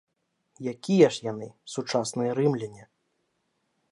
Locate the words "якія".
0.71-1.09